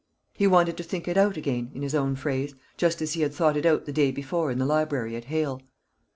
He 0.33 0.47
wanted 0.47 0.77
to 0.77 0.83
think 0.83 1.07
it 1.07 1.15
out 1.15 1.37
again, 1.37 1.69
in 1.75 1.83
his 1.83 1.93
own 1.93 2.15
phrase, 2.15 2.55
just 2.75 3.03
as 3.03 3.13
he 3.13 3.21
had 3.21 3.35
thought 3.35 3.55
it 3.55 3.67
out 3.67 3.85
the 3.85 3.93
day 3.93 4.09
before 4.09 4.49
in 4.49 4.57
the 4.57 4.65
library 4.65 5.15
at 5.15 5.25
Hale. 5.25 5.61